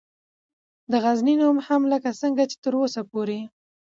[0.91, 3.39] دغزنی نوم هم لکه څنګه چې تراوسه پورې